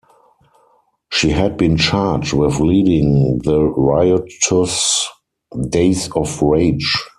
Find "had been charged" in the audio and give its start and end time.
1.29-2.33